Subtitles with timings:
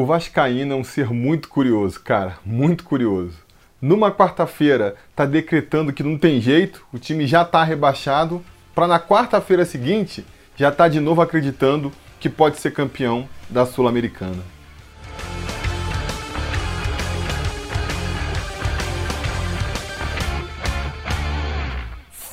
[0.00, 3.36] O Vascaíno é um ser muito curioso, cara, muito curioso.
[3.82, 8.42] Numa quarta-feira tá decretando que não tem jeito, o time já tá rebaixado,
[8.74, 10.24] para na quarta-feira seguinte
[10.56, 14.42] já tá de novo acreditando que pode ser campeão da Sul-Americana.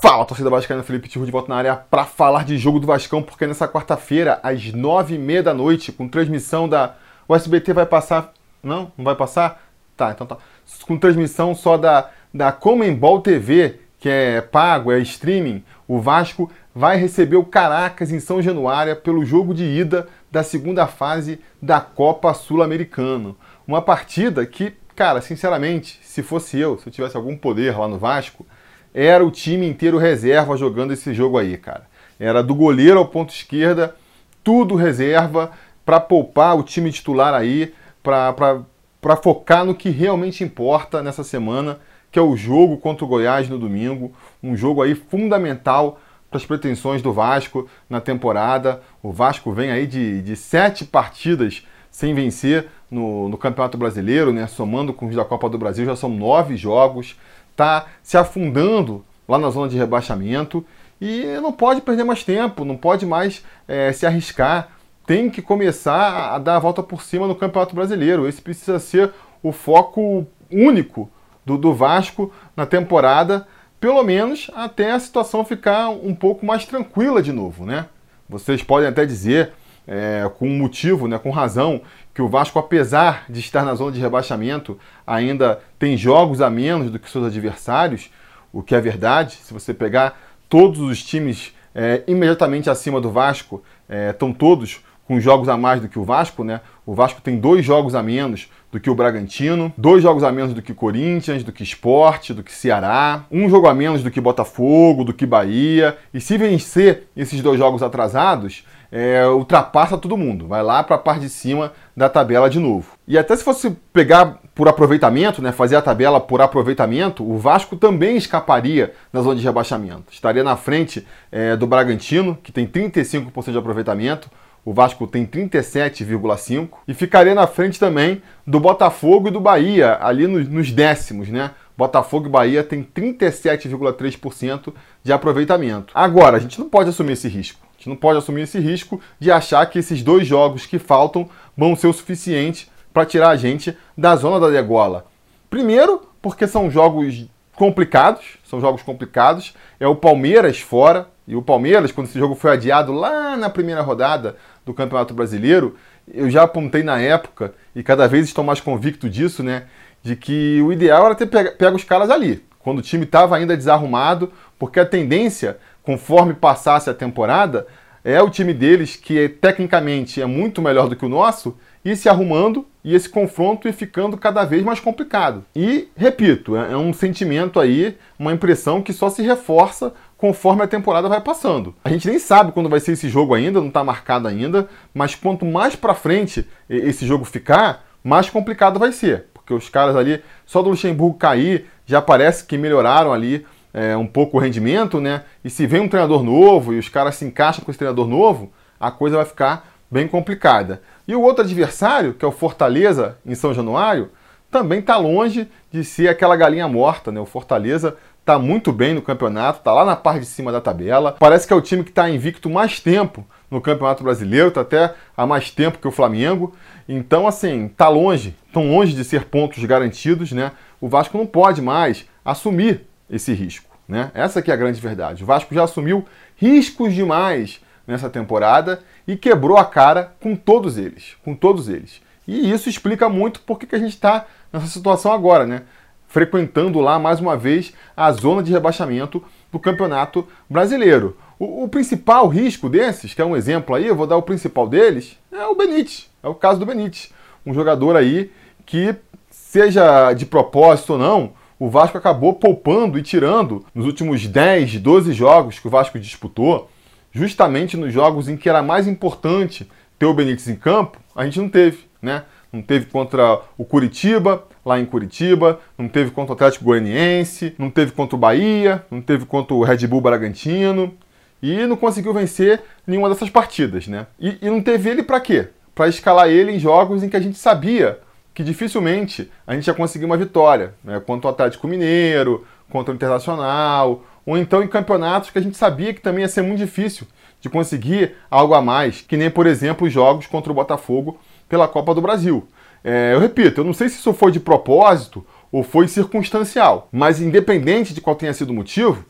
[0.02, 3.22] Fala, torcida vascaína, Felipe Tiru de volta na área para falar de jogo do Vascão,
[3.22, 6.96] porque nessa quarta-feira, às nove e meia da noite, com transmissão da...
[7.28, 8.34] O SBT vai passar...
[8.64, 8.92] Não?
[8.98, 9.64] Não vai passar?
[9.96, 10.38] Tá, então tá.
[10.86, 16.98] Com transmissão só da, da Comembol TV, que é pago, é streaming, o Vasco vai
[16.98, 22.34] receber o Caracas em São Januário pelo jogo de ida da segunda fase da Copa
[22.34, 23.36] Sul-Americana.
[23.68, 27.98] Uma partida que, cara, sinceramente, se fosse eu, se eu tivesse algum poder lá no
[27.98, 28.46] Vasco,
[28.94, 31.88] era o time inteiro reserva jogando esse jogo aí, cara.
[32.20, 33.96] Era do goleiro ao ponto esquerda,
[34.44, 35.52] tudo reserva
[35.88, 37.74] para poupar o time titular aí,
[38.04, 41.80] para focar no que realmente importa nessa semana,
[42.12, 44.12] que é o jogo contra o Goiás no domingo,
[44.44, 45.98] um jogo aí fundamental
[46.30, 48.82] para as pretensões do Vasco na temporada.
[49.02, 54.46] O Vasco vem aí de, de sete partidas sem vencer no, no Campeonato Brasileiro, né?
[54.46, 57.16] Somando com os da Copa do Brasil, já são nove jogos
[57.58, 60.64] está se afundando lá na zona de rebaixamento
[61.02, 64.70] e não pode perder mais tempo, não pode mais é, se arriscar.
[65.08, 68.28] Tem que começar a dar a volta por cima no Campeonato Brasileiro.
[68.28, 71.10] Esse precisa ser o foco único
[71.46, 73.48] do, do Vasco na temporada,
[73.80, 77.86] pelo menos até a situação ficar um pouco mais tranquila de novo, né?
[78.28, 79.54] Vocês podem até dizer,
[79.88, 81.82] é, com motivo, né, com razão,
[82.14, 86.92] que o Vasco, apesar de estar na zona de rebaixamento, ainda tem jogos a menos
[86.92, 88.12] do que seus adversários,
[88.52, 89.36] o que é verdade.
[89.42, 90.20] Se você pegar
[90.50, 93.64] todos os times é, imediatamente acima do Vasco,
[94.12, 96.60] estão é, todos com jogos a mais do que o Vasco, né?
[96.86, 100.54] O Vasco tem dois jogos a menos do que o Bragantino, dois jogos a menos
[100.54, 104.20] do que Corinthians, do que Sport, do que Ceará, um jogo a menos do que
[104.20, 105.98] Botafogo, do que Bahia.
[106.14, 111.00] E se vencer esses dois jogos atrasados, é, ultrapassa todo mundo, vai lá para a
[111.00, 112.92] parte de cima da tabela de novo.
[113.08, 117.76] E até se fosse pegar por aproveitamento, né, fazer a tabela por aproveitamento, o Vasco
[117.76, 120.12] também escaparia na zona de rebaixamento.
[120.12, 124.30] Estaria na frente é, do Bragantino, que tem 35% de aproveitamento,
[124.68, 130.28] o Vasco tem 37,5% e ficaria na frente também do Botafogo e do Bahia, ali
[130.28, 131.52] nos, nos décimos, né?
[131.78, 135.94] Botafogo e Bahia tem 37,3% de aproveitamento.
[135.96, 139.32] Agora, a gente não pode assumir esse risco gente não pode assumir esse risco de
[139.32, 143.78] achar que esses dois jogos que faltam vão ser o suficiente para tirar a gente
[143.96, 145.06] da zona da degola.
[145.50, 149.54] Primeiro, porque são jogos complicados, são jogos complicados.
[149.80, 153.82] É o Palmeiras fora, e o Palmeiras, quando esse jogo foi adiado lá na primeira
[153.82, 155.76] rodada do Campeonato Brasileiro,
[156.14, 159.64] eu já apontei na época, e cada vez estou mais convicto disso, né?
[160.04, 163.58] De que o ideal era ter pego os caras ali, quando o time estava ainda
[163.58, 165.58] desarrumado, porque a tendência
[165.88, 167.66] conforme passasse a temporada,
[168.04, 172.10] é o time deles que tecnicamente é muito melhor do que o nosso, ir se
[172.10, 175.46] arrumando e esse confronto ir ficando cada vez mais complicado.
[175.56, 180.68] E, repito, é, é um sentimento aí, uma impressão que só se reforça conforme a
[180.68, 181.76] temporada vai passando.
[181.84, 185.14] A gente nem sabe quando vai ser esse jogo ainda, não está marcado ainda, mas
[185.16, 190.22] quanto mais para frente esse jogo ficar, mais complicado vai ser, porque os caras ali,
[190.46, 195.24] só do Luxemburgo cair, já parece que melhoraram ali é, um pouco o rendimento, né?
[195.44, 198.52] E se vem um treinador novo e os caras se encaixam com esse treinador novo,
[198.80, 200.82] a coisa vai ficar bem complicada.
[201.08, 204.10] E o outro adversário, que é o Fortaleza, em São Januário,
[204.50, 207.20] também está longe de ser aquela galinha morta, né?
[207.20, 211.16] O Fortaleza está muito bem no campeonato, está lá na parte de cima da tabela.
[211.18, 214.94] Parece que é o time que está invicto mais tempo no Campeonato Brasileiro, está até
[215.16, 216.54] há mais tempo que o Flamengo.
[216.90, 220.52] Então, assim, está longe, tão longe de ser pontos garantidos, né?
[220.82, 223.78] O Vasco não pode mais assumir esse risco.
[223.88, 224.12] Né?
[224.14, 225.24] Essa que é a grande verdade.
[225.24, 226.06] O Vasco já assumiu
[226.36, 232.02] riscos demais nessa temporada e quebrou a cara com todos eles, com todos eles.
[232.28, 235.62] E isso explica muito por que a gente está nessa situação agora, né?
[236.08, 241.18] Frequentando lá mais uma vez a zona de rebaixamento do Campeonato Brasileiro.
[241.38, 244.68] O, o, principal risco desses, que é um exemplo aí, eu vou dar o principal
[244.68, 246.10] deles, é o Benítez.
[246.24, 247.12] É o caso do Benítez.
[247.46, 248.32] Um jogador aí
[248.66, 248.96] que,
[249.30, 255.14] seja de propósito ou não, o Vasco acabou poupando e tirando nos últimos 10, 12
[255.14, 256.70] jogos que o Vasco disputou,
[257.12, 261.40] justamente nos jogos em que era mais importante ter o Benítez em campo, a gente
[261.40, 262.24] não teve, né?
[262.54, 267.70] Não teve contra o Curitiba, lá em Curitiba, não teve contra o Atlético Goianiense, não
[267.70, 270.94] teve contra o Bahia, não teve contra o Red Bull Bragantino
[271.42, 274.08] e não conseguiu vencer nenhuma dessas partidas, né?
[274.20, 275.48] E, e não teve ele para quê?
[275.78, 278.00] para escalar ele em jogos em que a gente sabia
[278.34, 281.00] que dificilmente a gente ia conseguir uma vitória, né?
[281.00, 285.94] contra o Atlético Mineiro, contra o Internacional, ou então em campeonatos que a gente sabia
[285.94, 287.06] que também ia ser muito difícil
[287.40, 291.68] de conseguir algo a mais, que nem, por exemplo, os jogos contra o Botafogo pela
[291.68, 292.48] Copa do Brasil.
[292.90, 297.20] É, eu repito, eu não sei se isso foi de propósito ou foi circunstancial, mas
[297.20, 299.04] independente de qual tenha sido o motivo,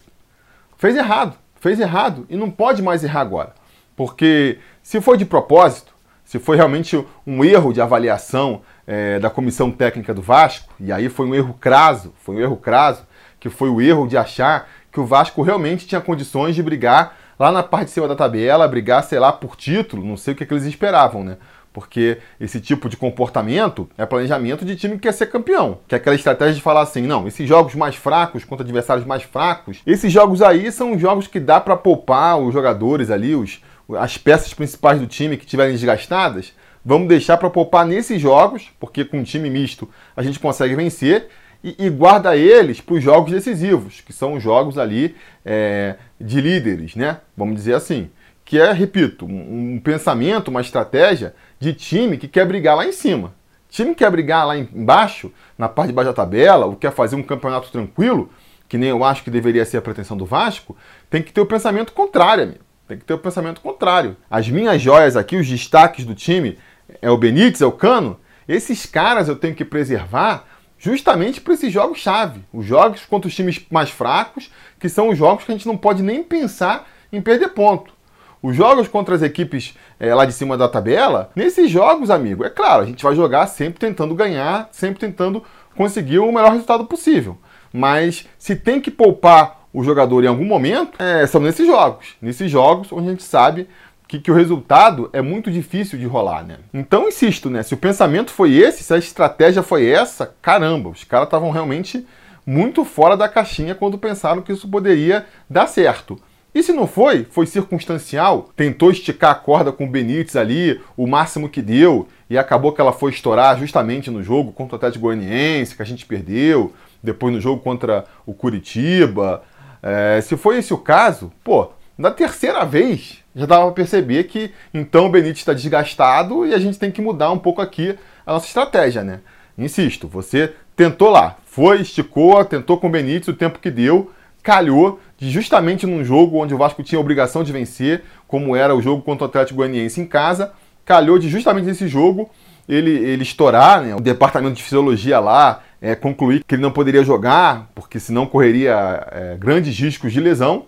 [0.79, 3.53] fez errado, fez errado e não pode mais errar agora.
[3.95, 5.93] Porque se foi de propósito,
[6.25, 11.07] se foi realmente um erro de avaliação é, da comissão técnica do Vasco, e aí
[11.07, 13.05] foi um erro craso, foi um erro craso,
[13.39, 17.51] que foi o erro de achar que o Vasco realmente tinha condições de brigar lá
[17.51, 20.47] na parte de cima da tabela, brigar, sei lá, por título, não sei o que,
[20.47, 21.37] que eles esperavam, né?
[21.77, 25.77] Porque esse tipo de comportamento é planejamento de time que quer ser campeão.
[25.87, 29.21] Que é aquela estratégia de falar assim, não, esses jogos mais fracos contra adversários mais
[29.21, 33.61] fracos, esses jogos aí são jogos que dá para poupar os jogadores ali, os,
[33.95, 36.51] as peças principais do time que estiverem desgastadas.
[36.83, 41.27] Vamos deixar para poupar nesses jogos, porque com um time misto a gente consegue vencer
[41.63, 45.15] e, guarda eles para os jogos decisivos, que são os jogos ali
[45.45, 47.19] é, de líderes, né?
[47.37, 48.09] Vamos dizer assim.
[48.43, 52.91] Que é, repito, um, um pensamento, uma estratégia de time que quer brigar lá em
[52.91, 53.33] cima.
[53.69, 57.15] Time que quer brigar lá embaixo, na parte de baixo da tabela, ou quer fazer
[57.15, 58.29] um campeonato tranquilo,
[58.67, 60.75] que nem eu acho que deveria ser a pretensão do Vasco,
[61.09, 62.59] tem que ter o pensamento contrário, amigo.
[62.87, 64.15] Tem que ter o pensamento contrário.
[64.29, 66.57] As minhas joias aqui, os destaques do time,
[67.01, 68.17] é o Benítez, é o Cano,
[68.47, 70.45] esses caras eu tenho que preservar
[70.77, 72.45] justamente para esses jogos-chave.
[72.53, 74.49] Os jogos contra os times mais fracos,
[74.79, 77.93] que são os jogos que a gente não pode nem pensar em perder ponto.
[78.41, 82.49] Os jogos contra as equipes é, lá de cima da tabela, nesses jogos, amigo, é
[82.49, 85.43] claro, a gente vai jogar sempre tentando ganhar, sempre tentando
[85.75, 87.37] conseguir o melhor resultado possível.
[87.73, 92.15] Mas se tem que poupar o jogador em algum momento, é, são nesses jogos.
[92.21, 93.67] Nesses jogos onde a gente sabe
[94.07, 96.57] que, que, o resultado é muito difícil de rolar, né?
[96.73, 97.61] Então, insisto, né?
[97.61, 102.07] Se o pensamento foi esse, se a estratégia foi essa, caramba, os caras estavam realmente
[102.45, 106.17] muito fora da caixinha quando pensaram que isso poderia dar certo.
[106.57, 111.05] E se não foi, foi circunstancial, tentou esticar a corda com o Benítez ali, o
[111.05, 115.03] máximo que deu, e acabou que ela foi estourar justamente no jogo contra o Atlético
[115.03, 116.73] Goianiense, que a gente perdeu,
[117.03, 119.43] depois no jogo contra o Curitiba.
[119.83, 124.49] É, se foi esse o caso, pô, na terceira vez já dava para perceber que
[124.73, 127.95] então o Benítez está desgastado e a gente tem que mudar um pouco aqui
[128.25, 129.19] a nossa estratégia, né?
[129.55, 134.11] Insisto, você tentou lá, foi, esticou, tentou com o Benítez o tempo que deu,
[134.47, 138.73] calhou de justamente num jogo onde o Vasco tinha a obrigação de vencer, como era
[138.73, 140.53] o jogo contra o Atlético Goianiense em casa,
[140.85, 142.29] calhou de justamente nesse jogo
[142.67, 147.03] ele, ele estourar, né, o departamento de fisiologia lá é, concluir que ele não poderia
[147.03, 150.67] jogar, porque senão correria é, grandes riscos de lesão.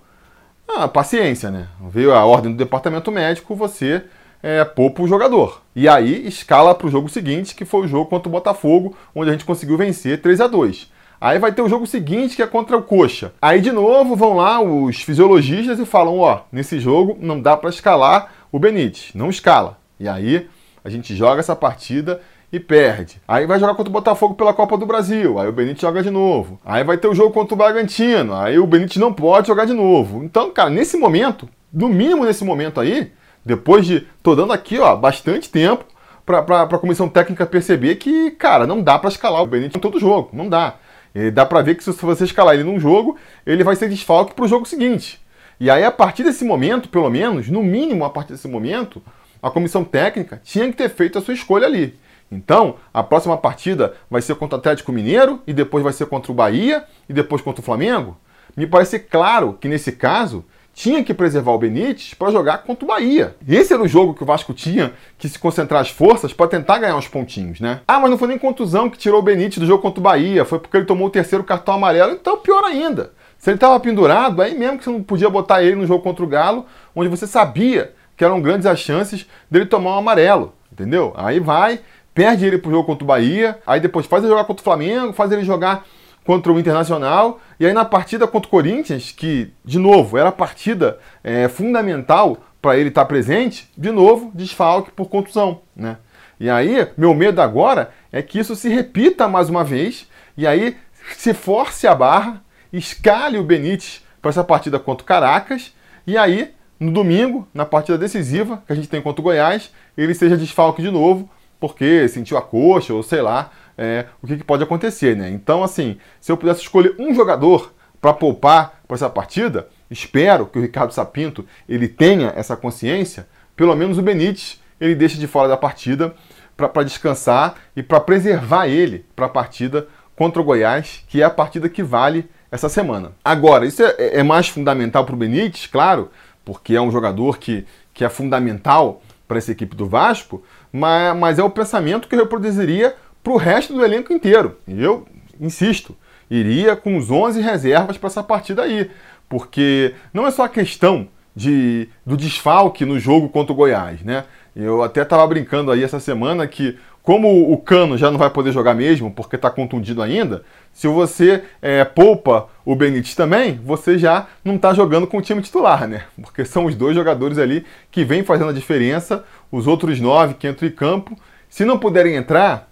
[0.67, 1.67] Ah, paciência, né?
[1.89, 4.03] Veio a ordem do departamento médico, você
[4.43, 5.61] é, poupa o jogador.
[5.73, 9.29] E aí escala para o jogo seguinte, que foi o jogo contra o Botafogo, onde
[9.29, 12.47] a gente conseguiu vencer 3 a 2 Aí vai ter o jogo seguinte, que é
[12.47, 13.33] contra o Coxa.
[13.41, 17.69] Aí, de novo, vão lá os fisiologistas e falam: ó, nesse jogo não dá para
[17.69, 19.11] escalar o Benítez.
[19.13, 19.77] Não escala.
[19.99, 20.47] E aí
[20.83, 22.21] a gente joga essa partida
[22.51, 23.21] e perde.
[23.27, 25.39] Aí vai jogar contra o Botafogo pela Copa do Brasil.
[25.39, 26.59] Aí o Benítez joga de novo.
[26.65, 28.33] Aí vai ter o jogo contra o Bragantino.
[28.33, 30.23] Aí o Benítez não pode jogar de novo.
[30.23, 33.11] Então, cara, nesse momento, no mínimo nesse momento aí,
[33.45, 34.07] depois de.
[34.23, 35.85] tô dando aqui, ó, bastante tempo
[36.25, 39.99] para a comissão técnica perceber que, cara, não dá para escalar o Benítez em todo
[39.99, 40.29] jogo.
[40.33, 40.75] Não dá.
[41.13, 44.33] E dá para ver que se você escalar ele num jogo, ele vai ser desfalque
[44.33, 45.19] para o jogo seguinte.
[45.59, 49.01] E aí, a partir desse momento, pelo menos, no mínimo a partir desse momento,
[49.41, 51.99] a comissão técnica tinha que ter feito a sua escolha ali.
[52.31, 56.31] Então, a próxima partida vai ser contra o Atlético Mineiro, e depois vai ser contra
[56.31, 58.17] o Bahia, e depois contra o Flamengo.
[58.55, 60.45] Me parece claro que nesse caso
[60.79, 63.35] tinha que preservar o Benítez para jogar contra o Bahia.
[63.45, 66.77] Esse era o jogo que o Vasco tinha que se concentrar as forças para tentar
[66.77, 67.81] ganhar os pontinhos, né?
[67.85, 70.45] Ah, mas não foi nem contusão que tirou o Benítez do jogo contra o Bahia,
[70.45, 73.11] foi porque ele tomou o terceiro cartão amarelo, então pior ainda.
[73.37, 76.23] Se ele estava pendurado, aí mesmo que você não podia botar ele no jogo contra
[76.23, 81.13] o Galo, onde você sabia que eram grandes as chances dele tomar um amarelo, entendeu?
[81.17, 81.81] Aí vai,
[82.13, 85.11] perde ele pro jogo contra o Bahia, aí depois faz ele jogar contra o Flamengo,
[85.11, 85.85] faz ele jogar
[86.29, 87.39] contra o Internacional.
[87.59, 92.37] E aí na partida contra o Corinthians, que, de novo, era a partida é, fundamental
[92.61, 95.61] para ele estar tá presente, de novo, desfalque por contusão.
[95.75, 95.97] Né?
[96.39, 100.07] E aí, meu medo agora é que isso se repita mais uma vez,
[100.37, 100.77] e aí
[101.17, 105.73] se force a barra, escale o Benítez para essa partida contra o Caracas,
[106.05, 110.13] e aí, no domingo, na partida decisiva que a gente tem contra o Goiás, ele
[110.13, 111.27] seja desfalque de novo,
[111.59, 115.29] porque sentiu a coxa, ou sei lá, é, o que, que, pode acontecer, né?
[115.29, 120.59] Então, assim, se eu pudesse escolher um jogador para poupar para essa partida, espero que
[120.59, 125.47] o Ricardo Sapinto ele tenha essa consciência, pelo menos o Benítez, ele deixa de fora
[125.47, 126.13] da partida
[126.57, 131.29] para descansar e para preservar ele para a partida contra o Goiás, que é a
[131.29, 133.13] partida que vale essa semana.
[133.23, 136.11] Agora, isso é, é mais fundamental para o Benítez, claro,
[136.43, 140.43] porque é um jogador que, que é fundamental para essa equipe do Vasco,
[140.73, 142.95] mas, mas é o pensamento que eu reproduziria
[143.29, 144.57] para o resto do elenco inteiro.
[144.67, 145.05] E eu
[145.39, 145.95] insisto,
[146.31, 148.89] iria com os 11 reservas para essa partida aí,
[149.29, 154.25] porque não é só a questão de, do desfalque no jogo contra o Goiás, né?
[154.55, 158.51] Eu até estava brincando aí essa semana que, como o Cano já não vai poder
[158.51, 160.43] jogar mesmo, porque está contundido ainda,
[160.73, 165.43] se você é, poupa o Benítez também, você já não está jogando com o time
[165.43, 166.05] titular, né?
[166.19, 170.47] Porque são os dois jogadores ali que vêm fazendo a diferença, os outros nove que
[170.47, 171.15] entram em campo.
[171.47, 172.68] Se não puderem entrar,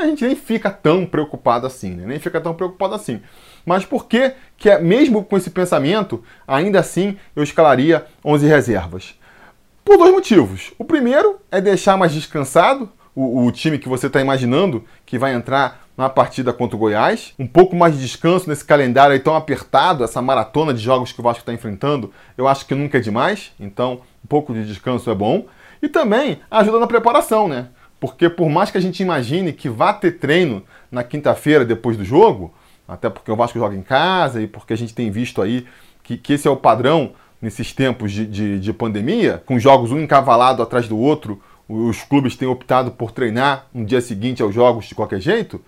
[0.00, 2.04] a gente nem fica tão preocupado assim, né?
[2.06, 3.20] Nem fica tão preocupado assim.
[3.64, 9.14] Mas por que, que é, mesmo com esse pensamento, ainda assim eu escalaria 11 reservas?
[9.84, 10.72] Por dois motivos.
[10.78, 15.34] O primeiro é deixar mais descansado o, o time que você está imaginando que vai
[15.34, 17.32] entrar na partida contra o Goiás.
[17.38, 21.22] Um pouco mais de descanso nesse calendário tão apertado, essa maratona de jogos que o
[21.22, 23.52] Vasco está enfrentando, eu acho que nunca é demais.
[23.60, 25.46] Então, um pouco de descanso é bom.
[25.80, 27.68] E também ajuda na preparação, né?
[28.04, 32.04] Porque por mais que a gente imagine que vá ter treino na quinta-feira depois do
[32.04, 32.52] jogo,
[32.86, 35.66] até porque o Vasco joga em casa e porque a gente tem visto aí
[36.02, 39.98] que, que esse é o padrão nesses tempos de, de, de pandemia, com jogos um
[39.98, 44.84] encavalado atrás do outro, os clubes têm optado por treinar no dia seguinte aos jogos
[44.84, 45.58] de qualquer jeito,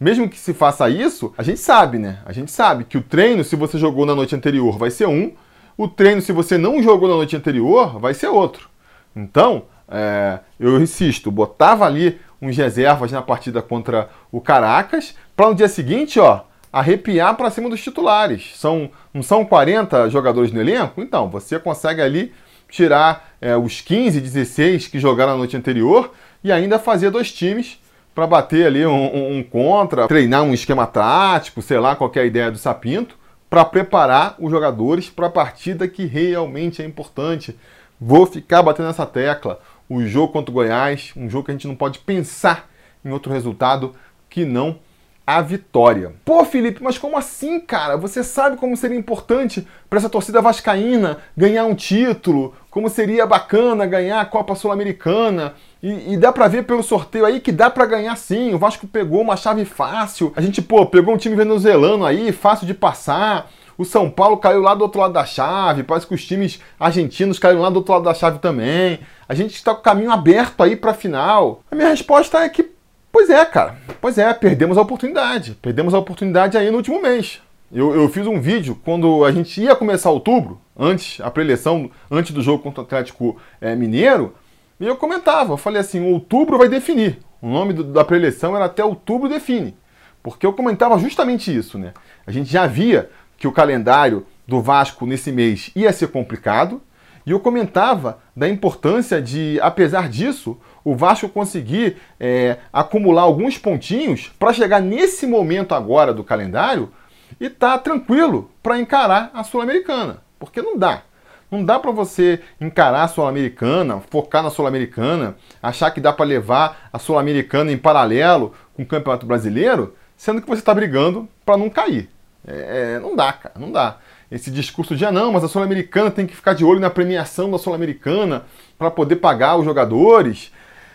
[0.00, 2.18] mesmo que se faça isso, a gente sabe, né?
[2.26, 5.30] A gente sabe que o treino, se você jogou na noite anterior, vai ser um,
[5.76, 8.68] o treino, se você não jogou na noite anterior, vai ser outro.
[9.14, 15.54] Então, é, eu insisto, botava ali uns reservas na partida contra o Caracas, para no
[15.54, 18.52] dia seguinte, ó, arrepiar para cima dos titulares.
[18.56, 21.00] São, não são 40 jogadores no elenco?
[21.00, 22.32] Então, você consegue ali
[22.68, 26.12] tirar é, os 15, 16 que jogaram na noite anterior
[26.42, 27.78] e ainda fazer dois times
[28.14, 32.50] para bater ali um, um, um, contra, treinar um esquema tático, sei lá, qualquer ideia
[32.50, 33.16] do Sapinto,
[33.50, 37.56] para preparar os jogadores para a partida que realmente é importante.
[38.00, 39.60] Vou ficar batendo nessa tecla.
[39.88, 42.70] O jogo contra o Goiás, um jogo que a gente não pode pensar
[43.04, 43.94] em outro resultado
[44.30, 44.78] que não
[45.26, 46.12] a vitória.
[46.24, 47.96] Pô, Felipe, mas como assim, cara?
[47.96, 52.54] Você sabe como seria importante para essa torcida vascaína ganhar um título?
[52.70, 55.54] Como seria bacana ganhar a Copa Sul-Americana?
[55.82, 58.52] E, e, dá para ver pelo sorteio aí que dá para ganhar sim.
[58.52, 60.32] O Vasco pegou uma chave fácil.
[60.36, 63.50] A gente, pô, pegou um time venezuelano aí, fácil de passar.
[63.76, 65.82] O São Paulo caiu lá do outro lado da chave.
[65.82, 69.00] Parece que os times argentinos caíram lá do outro lado da chave também.
[69.28, 71.62] A gente está com o caminho aberto aí para a final.
[71.70, 72.74] A minha resposta é que
[73.14, 73.76] Pois é, cara.
[74.00, 75.56] Pois é, perdemos a oportunidade.
[75.62, 77.40] Perdemos a oportunidade aí no último mês.
[77.72, 82.32] Eu, eu fiz um vídeo quando a gente ia começar outubro, antes, a preleção, antes
[82.32, 84.34] do jogo contra o Atlético é, Mineiro,
[84.80, 87.20] e eu comentava, eu falei assim, outubro vai definir.
[87.40, 89.76] O nome do, da preleção era até outubro define.
[90.20, 91.92] Porque eu comentava justamente isso, né?
[92.26, 93.10] A gente já via
[93.44, 96.80] que o calendário do Vasco nesse mês ia ser complicado,
[97.26, 104.32] e eu comentava da importância de, apesar disso, o Vasco conseguir é, acumular alguns pontinhos
[104.38, 106.90] para chegar nesse momento agora do calendário
[107.38, 110.22] e tá tranquilo para encarar a Sul-Americana.
[110.38, 111.02] Porque não dá.
[111.50, 116.88] Não dá para você encarar a Sul-Americana, focar na Sul-Americana, achar que dá para levar
[116.90, 121.68] a Sul-Americana em paralelo com o Campeonato Brasileiro, sendo que você está brigando para não
[121.68, 122.13] cair.
[122.46, 123.98] É, é, não dá, cara, não dá.
[124.30, 127.50] Esse discurso de, ah, não, mas a Sul-Americana tem que ficar de olho na premiação
[127.50, 128.44] da Sul-Americana
[128.78, 130.52] para poder pagar os jogadores.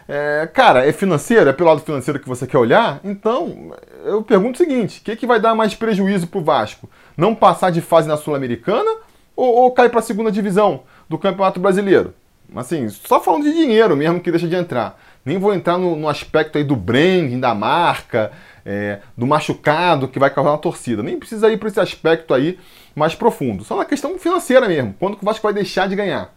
[0.08, 1.50] É, cara, é financeiro?
[1.50, 3.00] É pelo lado financeiro que você quer olhar?
[3.04, 3.72] Então,
[4.04, 6.90] eu pergunto o seguinte: o que, que vai dar mais prejuízo para o Vasco?
[7.16, 8.90] Não passar de fase na Sul-Americana
[9.36, 12.14] ou, ou cair para a segunda divisão do Campeonato Brasileiro?
[12.56, 15.00] Assim, só falando de dinheiro mesmo que deixa de entrar.
[15.24, 18.32] Nem vou entrar no, no aspecto aí do branding, da marca,
[18.66, 21.04] é, do machucado que vai causar na torcida.
[21.04, 22.60] Nem precisa ir para esse aspecto aí
[22.96, 23.64] mais profundo.
[23.64, 24.96] Só na questão financeira mesmo.
[25.00, 26.34] Quando o Vasco vai deixar de ganhar?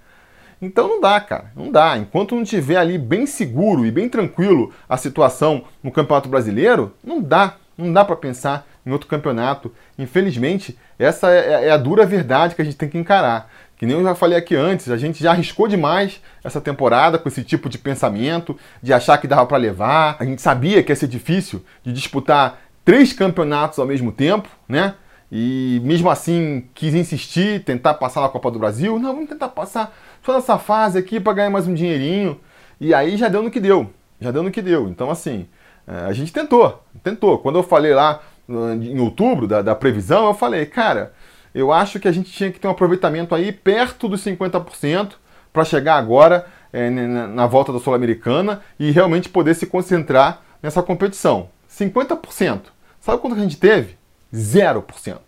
[0.61, 1.99] Então não dá, cara, não dá.
[1.99, 7.21] Enquanto não tiver ali bem seguro e bem tranquilo a situação no Campeonato Brasileiro, não
[7.21, 9.73] dá, não dá para pensar em outro campeonato.
[9.99, 13.51] Infelizmente, essa é, é a dura verdade que a gente tem que encarar.
[13.83, 17.29] Que nem eu já falei aqui antes, a gente já arriscou demais essa temporada com
[17.29, 20.15] esse tipo de pensamento, de achar que dava para levar.
[20.21, 24.95] A gente sabia que ia ser difícil de disputar três campeonatos ao mesmo tempo, né?
[25.33, 29.01] E mesmo assim quis insistir, tentar passar na Copa do Brasil.
[29.01, 29.93] Não, vamos tentar passar
[30.25, 32.41] só nessa fase aqui para ganhar mais um dinheirinho.
[32.81, 33.91] E aí já deu no que deu.
[34.21, 34.89] Já deu no que deu.
[34.89, 35.49] Então, assim,
[35.89, 36.81] é, a gente tentou.
[37.03, 37.37] Tentou.
[37.39, 41.13] Quando eu falei lá em outubro da, da previsão, eu falei, cara,
[41.55, 45.13] eu acho que a gente tinha que ter um aproveitamento aí perto dos 50%
[45.53, 51.51] para chegar agora é, na, volta da Sul-Americana e realmente poder se concentrar nessa competição.
[51.71, 52.61] 50%.
[53.01, 53.97] Sabe quanto a gente teve?
[54.33, 55.19] 0%.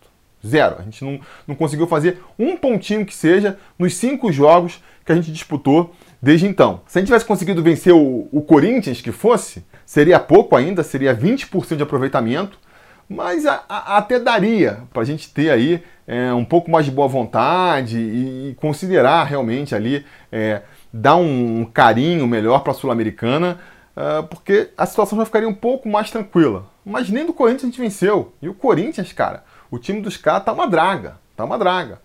[0.47, 0.77] Zero.
[0.79, 5.15] A gente não, não conseguiu fazer um pontinho que seja nos cinco jogos que a
[5.15, 6.81] gente disputou desde então.
[6.87, 11.15] Se a gente tivesse conseguido vencer o, o Corinthians, que fosse, seria pouco ainda, seria
[11.15, 12.59] 20% de aproveitamento,
[13.09, 16.91] mas a, a, até daria para a gente ter aí é, um pouco mais de
[16.91, 22.75] boa vontade e, e considerar realmente ali é, dar um, um carinho melhor para a
[22.75, 23.59] Sul-Americana,
[23.97, 26.67] uh, porque a situação já ficaria um pouco mais tranquila.
[26.85, 28.33] Mas nem do Corinthians a gente venceu.
[28.41, 32.01] E o Corinthians, cara, o time dos caras tá uma draga, tá uma draga.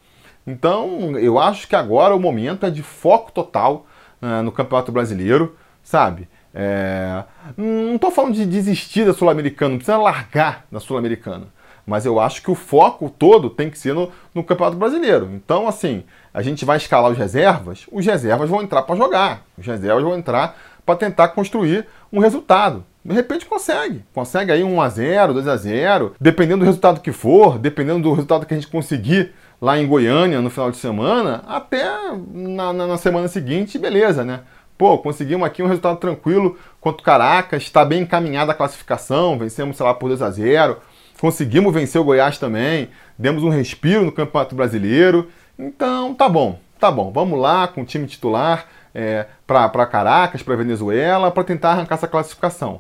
[0.48, 3.86] Então, eu acho que agora o momento é de foco total
[4.22, 6.28] uh, no Campeonato Brasileiro, sabe?
[6.62, 7.24] É...
[7.56, 11.48] Não estou falando de desistir da Sul-Americana, não precisa largar da Sul-Americana.
[11.88, 15.30] Mas eu acho que o foco todo tem que ser no, no, Campeonato Brasileiro.
[15.34, 19.66] Então, assim, a gente vai escalar os reservas, os reservas vão entrar para jogar, os
[19.66, 22.84] reservas vão entrar para tentar construir um resultado.
[23.06, 24.04] De repente consegue.
[24.14, 28.12] Consegue aí 1 a 0 2 a 0 dependendo do resultado que for, dependendo do
[28.12, 31.86] resultado que a gente conseguir lá em Goiânia no final de semana, até
[32.34, 34.42] na, na, na semana seguinte, beleza, né?
[34.80, 39.76] Pô, conseguimos aqui um resultado tranquilo contra o Caracas, está bem encaminhada a classificação, vencemos,
[39.76, 40.78] sei lá, por 2 a 0
[41.20, 45.28] conseguimos vencer o Goiás também, demos um respiro no Campeonato Brasileiro.
[45.58, 50.56] Então, tá bom, tá bom, vamos lá com o time titular é, para Caracas, para
[50.56, 52.80] Venezuela, para tentar arrancar essa classificação.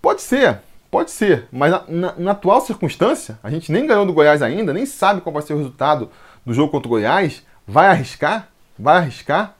[0.00, 0.60] Pode ser,
[0.90, 4.72] pode ser, mas na, na, na, atual circunstância, a gente nem ganhou do Goiás ainda,
[4.72, 6.10] nem sabe qual vai ser o resultado
[6.46, 7.44] do jogo contra o Goiás.
[7.68, 8.48] Vai arriscar?
[8.78, 9.55] Vai arriscar?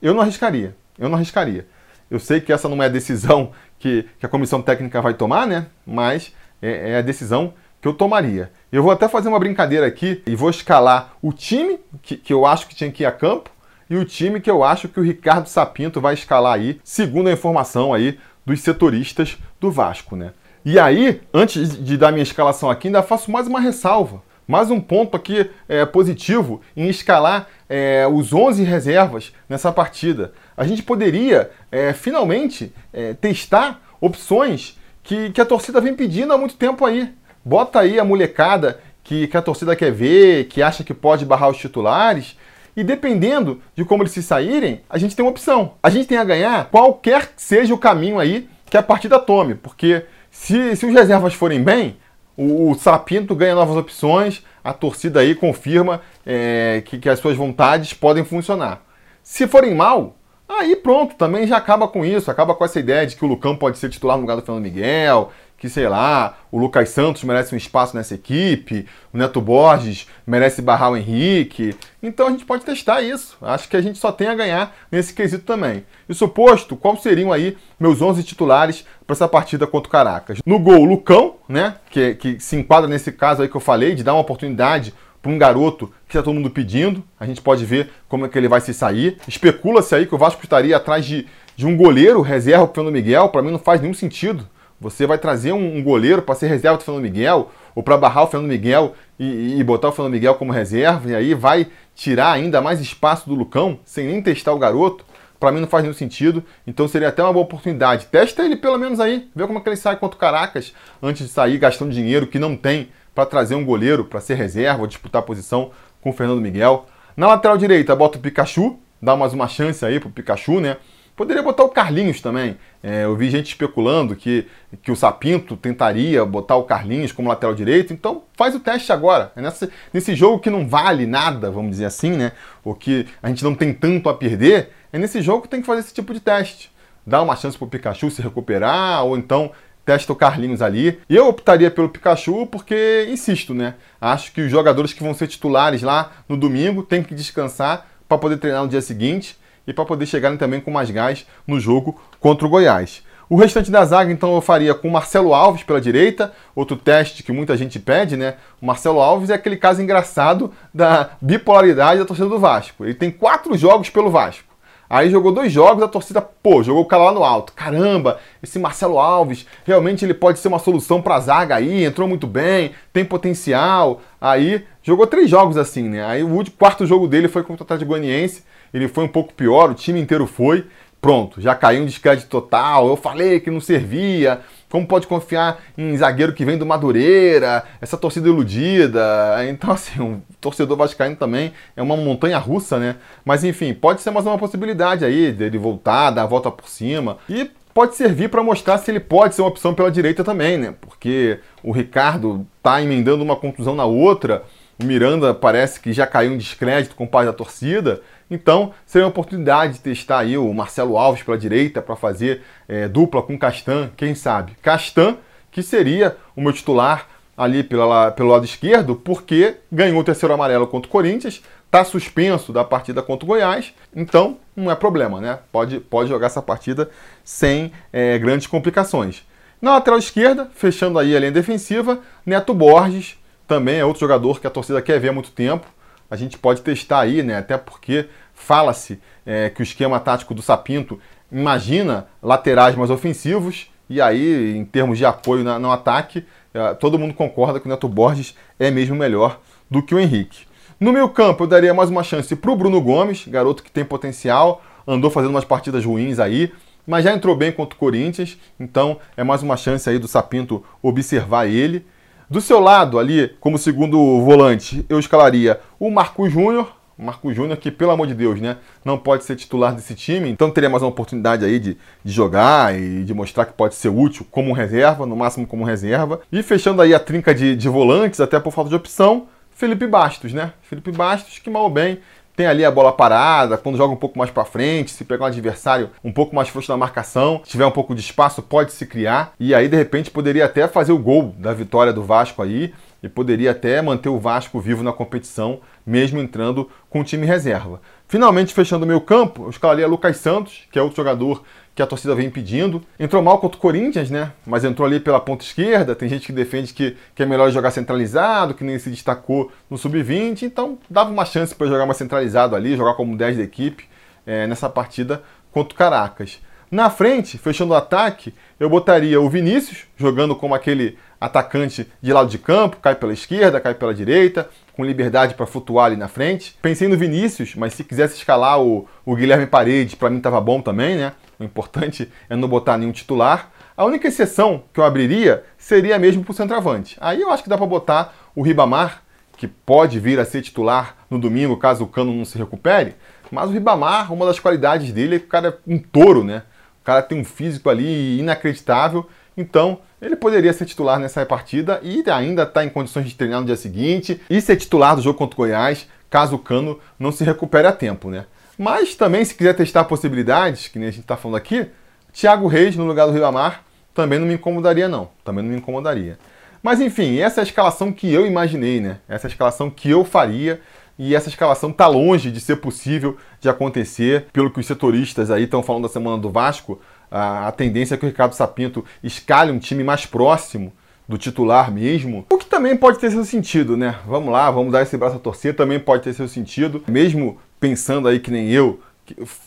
[0.00, 0.76] Eu não arriscaria.
[0.98, 1.66] Eu não arriscaria.
[2.10, 5.46] Eu sei que essa não é a decisão que, que a comissão técnica vai tomar,
[5.46, 5.66] né?
[5.86, 8.50] Mas é, é, a decisão que eu tomaria.
[8.72, 12.44] Eu vou até fazer uma brincadeira aqui e vou escalar o time que, que eu
[12.44, 13.50] acho que tinha que ir a campo
[13.88, 17.32] e o time que eu acho que o Ricardo Sapinto vai escalar aí, segundo a
[17.32, 20.32] informação aí dos setoristas do Vasco, né?
[20.64, 24.22] E aí, antes de dar minha escalação aqui, ainda faço mais uma ressalva.
[24.48, 30.32] Mais um ponto aqui é, positivo em escalar é, os 11 reservas nessa partida.
[30.56, 36.38] A gente poderia é, finalmente é, testar opções que, que, a torcida vem pedindo há
[36.38, 37.12] muito tempo aí.
[37.44, 41.50] Bota aí a molecada que, que a torcida quer ver, que acha que pode barrar
[41.50, 42.34] os titulares.
[42.74, 45.74] E dependendo de como eles se saírem, a gente tem uma opção.
[45.82, 49.54] A gente tem a ganhar qualquer que seja o caminho aí que a partida tome.
[49.54, 51.98] Porque se, se os reservas forem bem,
[52.38, 57.36] o, o Sapinto ganha novas opções, a torcida aí confirma é, que, que as suas
[57.36, 58.80] vontades podem funcionar.
[59.24, 60.16] Se forem mal,
[60.48, 63.56] aí pronto, também já acaba com isso, acaba com essa ideia de que o Lucão
[63.56, 67.52] pode ser titular no lugar do Fernando Miguel, que, sei lá, o Lucas Santos merece
[67.52, 71.74] um espaço nessa equipe, o Neto Borges merece barrar o Henrique.
[72.00, 73.36] Então a gente pode testar isso.
[73.42, 75.84] Acho que a gente só tem a ganhar nesse quesito também.
[76.08, 80.38] E suposto, quais seriam aí meus 11 titulares para essa partida contra o Caracas?
[80.46, 84.04] No gol, Lucão, né, que, que se enquadra nesse caso aí que eu falei, de
[84.04, 87.02] dar uma oportunidade para um garoto que está todo mundo pedindo.
[87.18, 89.18] A gente pode ver como é que ele vai se sair.
[89.26, 92.94] Especula-se aí que o Vasco estaria atrás de, de um goleiro reserva para o Fernando
[92.94, 93.28] Miguel.
[93.30, 94.48] Para mim não faz nenhum sentido.
[94.80, 98.26] Você vai trazer um, goleiro para ser reserva do Fernando Miguel, ou para barrar o
[98.28, 102.60] Fernando Miguel e, e, botar o Fernando Miguel como reserva, e aí vai tirar ainda
[102.60, 105.04] mais espaço do Lucão, sem nem testar o garoto.
[105.40, 108.06] Para mim não faz nenhum sentido, então seria até uma boa oportunidade.
[108.06, 111.26] Testa ele pelo menos aí, vê como é que ele sai contra o Caracas, antes
[111.26, 114.86] de sair gastando dinheiro que não tem para trazer um goleiro para ser reserva ou
[114.86, 116.86] disputar posição com o Fernando Miguel.
[117.16, 120.76] Na lateral direita, bota o Pikachu, dá mais uma chance aí pro Pikachu, né?
[121.18, 122.56] Poderia botar o Carlinhos também.
[122.80, 124.46] É, eu vi gente especulando que,
[124.80, 127.92] que o Sapinto tentaria botar o Carlinhos como lateral direito.
[127.92, 129.32] Então faz o teste agora.
[129.34, 132.30] É nessa, nesse jogo que não vale nada, vamos dizer assim, né?
[132.64, 135.66] Ou que a gente não tem tanto a perder, é nesse jogo que tem que
[135.66, 136.70] fazer esse tipo de teste.
[137.04, 139.50] Dá uma chance para o Pikachu se recuperar, ou então
[139.84, 141.00] testa o Carlinhos ali.
[141.10, 143.74] Eu optaria pelo Pikachu porque, insisto, né?
[144.00, 148.18] Acho que os jogadores que vão ser titulares lá no domingo têm que descansar para
[148.18, 149.36] poder treinar no dia seguinte
[149.68, 153.02] e para poder chegarem também com mais gás no jogo contra o Goiás.
[153.28, 157.22] O restante da zaga, então, eu faria com o Marcelo Alves pela direita, outro teste
[157.22, 158.36] que muita gente pede, né?
[158.62, 162.86] O Marcelo Alves é aquele caso engraçado da bipolaridade da torcida do Vasco.
[162.86, 164.48] Ele tem quatro jogos pelo Vasco.
[164.88, 167.52] Aí jogou dois jogos, a torcida, pô, jogou o cara lá no alto.
[167.52, 172.08] Caramba, esse Marcelo Alves, realmente ele pode ser uma solução para a zaga aí, entrou
[172.08, 174.00] muito bem, tem potencial.
[174.18, 176.02] Aí jogou três jogos assim, né?
[176.06, 179.70] Aí o quarto jogo dele foi contra o Atlético Goianiense ele foi um pouco pior,
[179.70, 180.66] o time inteiro foi.
[181.00, 182.88] Pronto, já caiu um descrédito total.
[182.88, 187.96] Eu falei que não servia, Como pode confiar em zagueiro que vem do Madureira, essa
[187.96, 189.00] torcida iludida?
[189.48, 192.96] Então, assim, um torcedor vascaíno também é uma montanha russa, né?
[193.24, 197.16] Mas, enfim, pode ser mais uma possibilidade aí dele voltar, dar a volta por cima.
[197.30, 200.74] E pode servir para mostrar se ele pode ser uma opção pela direita também, né?
[200.80, 204.42] Porque o Ricardo tá emendando uma contusão na outra,
[204.82, 208.00] o Miranda parece que já caiu em descrédito com o pai da torcida.
[208.30, 212.86] Então, seria uma oportunidade de testar aí o Marcelo Alves pela direita para fazer é,
[212.86, 214.52] dupla com Castan, quem sabe?
[214.60, 215.16] Castan,
[215.50, 220.66] que seria o meu titular ali pela, pelo lado esquerdo, porque ganhou o terceiro amarelo
[220.66, 225.38] contra o Corinthians, está suspenso da partida contra o Goiás, então não é problema, né?
[225.52, 226.90] Pode, pode jogar essa partida
[227.22, 229.24] sem é, grandes complicações.
[229.62, 234.46] Na lateral esquerda, fechando aí a linha defensiva, Neto Borges, também é outro jogador que
[234.46, 235.66] a torcida quer ver há muito tempo
[236.10, 237.38] a gente pode testar aí, né?
[237.38, 240.98] Até porque fala-se é, que o esquema tático do Sapinto
[241.30, 246.98] imagina laterais mais ofensivos, e aí, em termos de apoio na, no ataque, é, todo
[246.98, 249.40] mundo concorda que o Neto Borges é mesmo melhor
[249.70, 250.46] do que o Henrique.
[250.78, 253.84] No meio campo, eu daria mais uma chance para o Bruno Gomes, garoto que tem
[253.84, 256.52] potencial, andou fazendo umas partidas ruins aí,
[256.86, 260.64] mas já entrou bem contra o Corinthians, então é mais uma chance aí do Sapinto
[260.82, 261.84] observar ele.
[262.30, 266.76] Do seu lado, ali, como segundo volante, eu escalaria o Marco Júnior.
[266.98, 270.50] Marco Júnior, que, pelo amor de Deus, né, não pode ser titular desse time, então
[270.50, 274.26] teria mais uma oportunidade aí de, de jogar e de mostrar que pode ser útil
[274.30, 276.20] como reserva, no máximo como reserva.
[276.30, 280.34] E fechando aí a trinca de, de volantes, até por falta de opção, Felipe Bastos,
[280.34, 280.52] né?
[280.60, 281.98] Felipe Bastos, que mal ou bem
[282.38, 285.26] tem ali a bola parada, quando joga um pouco mais para frente, se pegar um
[285.26, 289.32] adversário um pouco mais forte na marcação, tiver um pouco de espaço, pode se criar.
[289.40, 292.72] E aí, de repente, poderia até fazer o gol da vitória do Vasco aí
[293.02, 297.80] e poderia até manter o Vasco vivo na competição, mesmo entrando com o time reserva.
[298.06, 301.42] Finalmente, fechando o meu campo, eu escalaria Lucas Santos, que é outro jogador
[301.78, 302.82] que a torcida vem pedindo.
[302.98, 304.32] Entrou mal contra o Corinthians, né?
[304.44, 305.94] Mas entrou ali pela ponta esquerda.
[305.94, 309.78] Tem gente que defende que, que é melhor jogar centralizado, que nem se destacou no
[309.78, 310.42] sub-20.
[310.42, 313.84] Então, dava uma chance para jogar mais centralizado ali, jogar como 10 da equipe
[314.26, 316.40] é, nessa partida contra o Caracas.
[316.68, 322.28] Na frente, fechando o ataque, eu botaria o Vinícius, jogando como aquele atacante de lado
[322.28, 326.58] de campo, cai pela esquerda, cai pela direita, com liberdade para flutuar ali na frente.
[326.60, 330.60] Pensei no Vinícius, mas se quisesse escalar o, o Guilherme Paredes, para mim estava bom
[330.60, 331.12] também, né?
[331.38, 333.50] O importante é não botar nenhum titular.
[333.76, 336.96] A única exceção que eu abriria seria mesmo para o centroavante.
[337.00, 339.02] Aí eu acho que dá para botar o Ribamar,
[339.36, 342.96] que pode vir a ser titular no domingo, caso o Cano não se recupere.
[343.30, 346.42] Mas o Ribamar, uma das qualidades dele é que o cara é um touro, né?
[346.82, 349.08] O cara tem um físico ali inacreditável.
[349.36, 353.46] Então, ele poderia ser titular nessa partida e ainda está em condições de treinar no
[353.46, 357.22] dia seguinte e ser titular do jogo contra o Goiás, caso o Cano não se
[357.22, 358.26] recupere a tempo, né?
[358.58, 361.66] Mas também, se quiser testar possibilidades, que nem a gente está falando aqui,
[362.12, 363.62] Thiago Reis no lugar do Ribamar
[363.94, 365.08] também não me incomodaria, não.
[365.24, 366.18] Também não me incomodaria.
[366.62, 368.98] Mas enfim, essa é a escalação que eu imaginei, né?
[369.08, 370.60] Essa é a escalação que eu faria.
[370.98, 375.44] E essa escalação está longe de ser possível de acontecer, pelo que os setoristas aí
[375.44, 376.80] estão falando da semana do Vasco.
[377.10, 380.72] A, a tendência é que o Ricardo Sapinto escale um time mais próximo
[381.08, 383.96] do titular mesmo, o que também pode ter seu sentido, né?
[384.06, 388.08] Vamos lá, vamos dar esse braço a torcer, também pode ter seu sentido, mesmo pensando
[388.08, 388.80] aí que nem eu,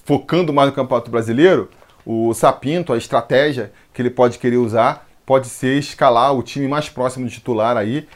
[0.06, 1.70] focando mais no Campeonato Brasileiro,
[2.06, 6.90] o Sapinto, a estratégia que ele pode querer usar, pode ser escalar o time mais
[6.90, 8.08] próximo do titular aí,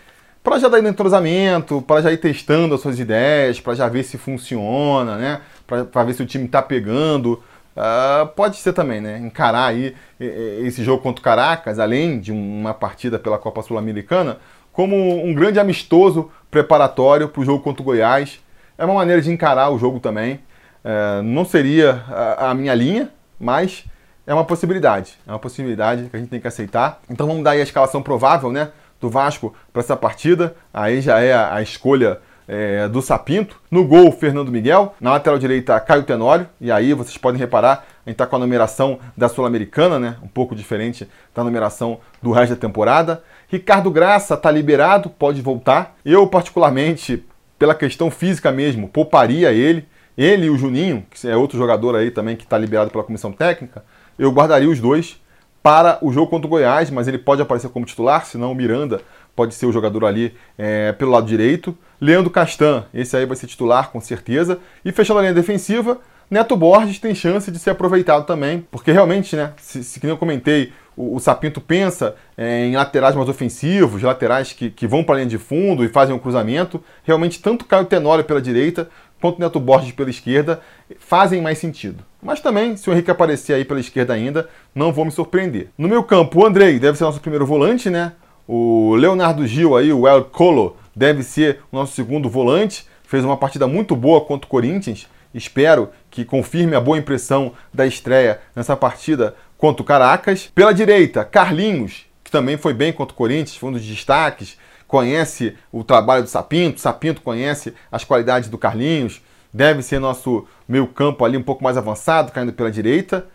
[0.44, 4.16] para já dar entrosamento, para já ir testando as suas ideias, para já ver se
[4.18, 5.42] funciona, né?
[5.66, 7.42] Para ver se o time está pegando.
[7.76, 9.18] Uh, pode ser também, né?
[9.18, 14.38] Encarar aí esse jogo contra o Caracas, além de uma partida pela Copa Sul-Americana,
[14.72, 18.40] como um grande amistoso preparatório para o jogo contra o Goiás
[18.78, 20.40] é uma maneira de encarar o jogo também.
[20.84, 23.10] É, não seria a, a, minha linha,
[23.40, 23.86] mas
[24.28, 25.18] é uma possibilidade.
[25.26, 27.00] É uma possibilidade que a gente tem que aceitar.
[27.10, 30.56] Então vamos dar aí a escalação provável né, do Vasco para essa partida.
[30.74, 33.60] Aí já é a, a escolha é, do Sapinto.
[33.72, 34.94] No gol, Fernando Miguel.
[35.00, 36.48] Na lateral direita, Caio Tenório.
[36.62, 40.18] E aí vocês podem reparar, a gente está com a numeração da Sul-Americana, né?
[40.22, 43.24] Um pouco diferente da numeração do resto da temporada.
[43.48, 45.96] Ricardo Graça está liberado, pode voltar.
[46.04, 47.26] Eu, particularmente,
[47.58, 49.86] pela questão física mesmo, pouparia ele.
[50.18, 53.32] Ele e o Juninho, que é outro jogador aí também que está liberado pela comissão
[53.32, 53.84] técnica,
[54.18, 55.22] eu guardaria os dois
[55.62, 59.02] para o jogo contra o Goiás, mas ele pode aparecer como titular, senão o Miranda
[59.36, 61.78] pode ser o jogador ali é, pelo lado direito.
[62.00, 64.60] Leandro Castan, esse aí vai ser titular com certeza.
[64.86, 69.36] E fechando a linha defensiva, Neto Borges tem chance de ser aproveitado também, porque realmente,
[69.36, 74.02] né, se, se que eu comentei, o, o Sapinto pensa é, em laterais mais ofensivos,
[74.02, 76.84] laterais que, que vão para a linha de fundo e fazem um cruzamento.
[77.04, 80.62] Realmente, tanto Caio Tenório pela direita quanto Neto Borges pela esquerda
[81.00, 82.04] fazem mais sentido.
[82.22, 85.70] Mas também, se o Henrique aparecer aí pela esquerda ainda, não vou me surpreender.
[85.78, 88.14] No meu campo, o Andrei deve ser nosso primeiro volante, né?
[88.48, 92.88] O Leonardo Gil aí, o El Colo, deve ser o nosso segundo volante.
[93.04, 95.08] Fez uma partida muito boa contra o Corinthians.
[95.34, 100.52] Espero que confirme a boa impressão da estreia nessa partida contra o Caracas.
[100.54, 104.58] Pela direita, Carlinhos, que também foi bem contra o Corinthians, foi um dos destaques.
[104.88, 109.22] Conhece o trabalho do Sapinto, Sapinto conhece as qualidades do Carlinhos
[109.56, 113.26] deve ser nosso meio campo ali um pouco mais avançado, caindo pela direita.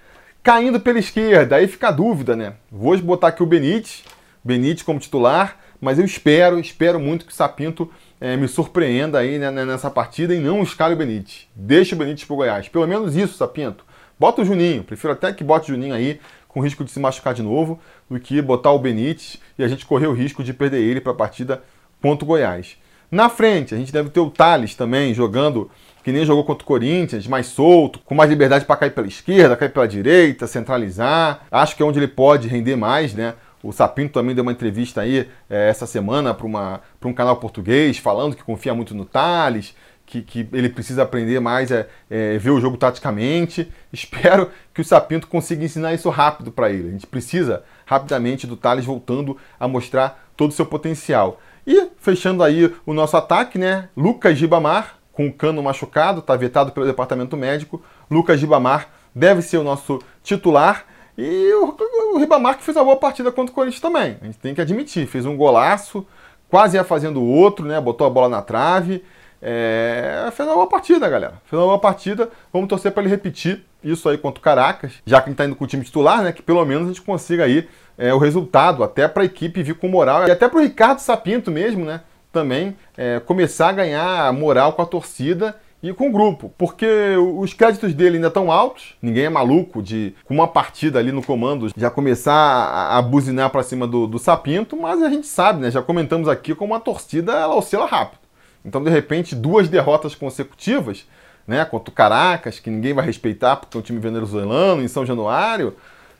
[0.42, 2.54] Caindo pela esquerda, aí fica a dúvida, né?
[2.70, 4.04] Vou botar aqui o Benítez,
[4.42, 9.38] Benítez como titular, mas eu espero, espero muito que o Sapinto é, me surpreenda aí
[9.38, 11.46] né, nessa partida e não escale o Benítez.
[11.54, 12.68] Deixa o Benítez pro Goiás.
[12.68, 13.84] Pelo menos isso, Sapinto.
[14.20, 17.32] Bota o Juninho, prefiro até que bote o Juninho aí, com risco de se machucar
[17.32, 17.80] de novo,
[18.10, 21.12] do que botar o Benítez e a gente correr o risco de perder ele para
[21.12, 21.62] a partida
[22.02, 22.76] contra o Goiás.
[23.10, 25.70] Na frente, a gente deve ter o Thales também jogando
[26.04, 29.56] que nem jogou contra o Corinthians, mais solto, com mais liberdade para cair pela esquerda,
[29.56, 31.46] cair pela direita, centralizar.
[31.50, 33.32] Acho que é onde ele pode render mais, né?
[33.62, 38.36] O Sapinto também deu uma entrevista aí é, essa semana para um canal português, falando
[38.36, 39.74] que confia muito no Thales,
[40.10, 43.70] que, que ele precisa aprender mais é, é, ver o jogo taticamente.
[43.92, 46.88] Espero que o Sapinto consiga ensinar isso rápido para ele.
[46.88, 51.40] A gente precisa rapidamente do Thales voltando a mostrar todo o seu potencial.
[51.64, 53.88] E fechando aí o nosso ataque, né?
[53.96, 57.80] Lucas Gibamar, com o cano machucado, está vetado pelo departamento médico.
[58.10, 60.86] Lucas Ribamar deve ser o nosso titular.
[61.16, 61.76] E o,
[62.14, 64.18] o Ribamar que fez uma boa partida contra o Corinthians também.
[64.20, 66.04] A gente tem que admitir, fez um golaço,
[66.48, 67.80] quase ia fazendo outro, né?
[67.80, 69.04] Botou a bola na trave.
[69.42, 71.34] É, fez uma boa partida, galera.
[71.46, 72.28] Fez uma boa partida.
[72.52, 75.56] Vamos torcer para ele repetir isso aí contra o Caracas, já que gente está indo
[75.56, 76.32] com o time titular, né?
[76.32, 79.74] Que pelo menos a gente consiga aí é, o resultado, até para a equipe vir
[79.74, 82.02] com moral e até para o Ricardo Sapinto mesmo, né?
[82.32, 87.54] também é, começar a ganhar moral com a torcida e com o grupo, porque os
[87.54, 91.70] créditos dele ainda estão altos, ninguém é maluco de, com uma partida ali no comando,
[91.74, 95.70] já começar a, a buzinar para cima do, do, Sapinto, mas a gente sabe, né,
[95.70, 98.19] já comentamos aqui como a torcida ela oscila rápido.
[98.64, 101.06] Então, de repente, duas derrotas consecutivas,
[101.46, 105.04] né, contra o Caracas, que ninguém vai respeitar porque é um time venezuelano, em São
[105.04, 105.74] Januário,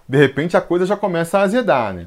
[0.08, 2.06] de repente a coisa já começa a azedar, né?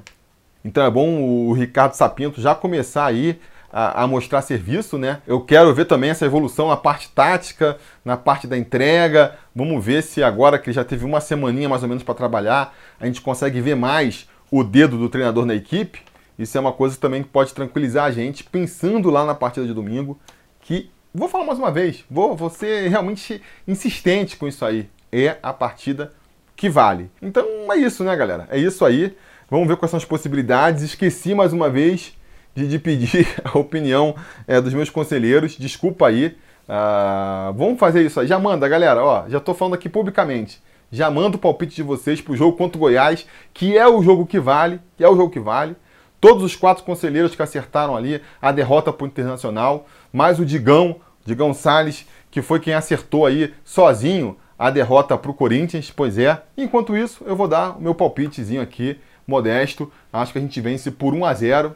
[0.65, 3.39] Então é bom o Ricardo Sapinto já começar aí
[3.71, 5.21] a, a, mostrar serviço, né?
[5.25, 9.35] Eu quero ver também essa evolução na parte tática, na parte da entrega.
[9.55, 12.75] Vamos ver se agora que ele já teve uma semaninha mais ou menos para trabalhar,
[12.99, 16.01] a gente consegue ver mais o dedo do treinador na equipe.
[16.37, 19.73] Isso é uma coisa também que pode tranquilizar a gente, pensando lá na partida de
[19.73, 20.19] domingo,
[20.61, 24.89] que vou falar mais uma vez, vou, vou ser realmente insistente com isso aí.
[25.11, 26.11] É a partida
[26.55, 27.11] que vale.
[27.21, 28.47] Então é isso, né, galera?
[28.49, 29.15] É isso aí.
[29.49, 30.81] Vamos ver quais são as possibilidades.
[30.81, 32.17] Esqueci mais uma vez
[32.55, 34.15] de, de pedir a opinião
[34.47, 35.55] é, dos meus conselheiros.
[35.57, 36.35] Desculpa aí.
[36.67, 38.27] Uh, vamos fazer isso aí.
[38.27, 39.03] Já manda, galera.
[39.03, 40.61] Ó, já estou falando aqui publicamente.
[40.91, 44.01] Já manda o palpite de vocês para o jogo contra o Goiás, que é o
[44.01, 45.75] jogo que vale, que é o jogo que vale.
[46.23, 51.01] Todos os quatro conselheiros que acertaram ali a derrota para o Internacional, mais o Digão,
[51.25, 55.91] Digão Salles, que foi quem acertou aí sozinho a derrota para o Corinthians.
[55.93, 56.41] Pois é.
[56.57, 59.91] Enquanto isso, eu vou dar o meu palpitezinho aqui, modesto.
[60.13, 61.75] Acho que a gente vence por 1 a 0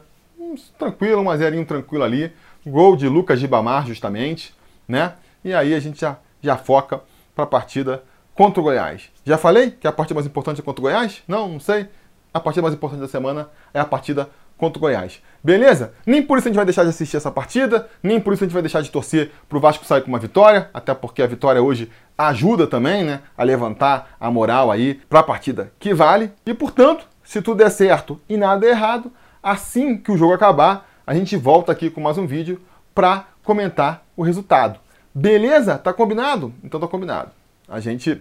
[0.78, 2.32] tranquilo, um a zerinho tranquilo ali.
[2.66, 4.54] Gol de Lucas Gibamar, justamente,
[4.88, 5.12] né?
[5.44, 7.02] E aí a gente já, já foca
[7.34, 8.02] para a partida
[8.34, 9.10] contra o Goiás.
[9.26, 11.22] Já falei que a partida mais importante é contra o Goiás?
[11.28, 11.86] Não, não sei.
[12.32, 15.22] A partida mais importante da semana é a partida contra o Goiás.
[15.42, 15.92] Beleza?
[16.04, 18.46] Nem por isso a gente vai deixar de assistir essa partida, nem por isso a
[18.46, 21.26] gente vai deixar de torcer para o Vasco sair com uma vitória, até porque a
[21.26, 26.32] vitória hoje ajuda também, né, a levantar a moral aí para a partida que vale.
[26.44, 29.12] E portanto, se tudo der certo e nada der errado,
[29.42, 32.60] Assim que o jogo acabar, a gente volta aqui com mais um vídeo
[32.94, 34.78] para comentar o resultado.
[35.14, 35.78] Beleza?
[35.78, 36.52] Tá combinado?
[36.62, 37.30] Então tá combinado.
[37.68, 38.20] A gente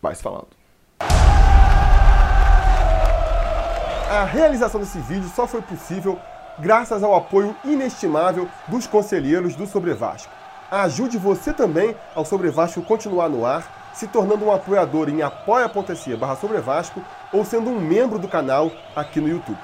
[0.00, 0.55] vai se falando.
[4.08, 6.16] A realização desse vídeo só foi possível
[6.60, 10.32] graças ao apoio inestimável dos conselheiros do Sobre Vasco.
[10.70, 16.14] Ajude você também ao Sobre Vasco continuar no ar, se tornando um apoiador em apoia.se
[16.14, 16.38] barra
[17.32, 19.58] ou sendo um membro do canal aqui no YouTube.